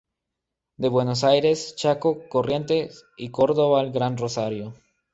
[0.77, 4.73] De Buenos Aires, Chaco, Corrientes y Córdoba al Gran Rosario.